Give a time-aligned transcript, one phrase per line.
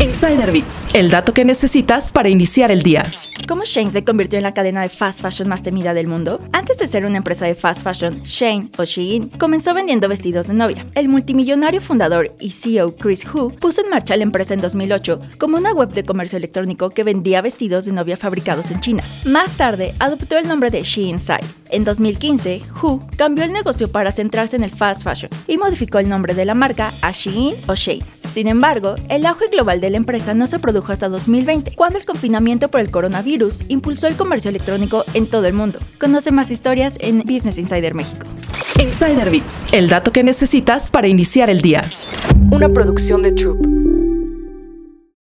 [0.00, 3.02] Insider Bits, el dato que necesitas para iniciar el día.
[3.48, 6.38] ¿Cómo Shane se convirtió en la cadena de fast fashion más temida del mundo?
[6.52, 10.54] Antes de ser una empresa de fast fashion, Shane o Shein comenzó vendiendo vestidos de
[10.54, 10.86] novia.
[10.94, 15.56] El multimillonario fundador y CEO Chris Hu puso en marcha la empresa en 2008 como
[15.56, 19.02] una web de comercio electrónico que vendía vestidos de novia fabricados en China.
[19.24, 21.42] Más tarde, adoptó el nombre de Shein Sai.
[21.70, 26.08] En 2015, Hu cambió el negocio para centrarse en el fast fashion y modificó el
[26.08, 28.17] nombre de la marca a Shein o Shane.
[28.32, 32.04] Sin embargo, el auge global de la empresa no se produjo hasta 2020, cuando el
[32.04, 35.78] confinamiento por el coronavirus impulsó el comercio electrónico en todo el mundo.
[35.98, 38.26] Conoce más historias en Business Insider México.
[38.80, 41.82] Insider Bits, el dato que necesitas para iniciar el día.
[42.52, 43.77] Una producción de Troop.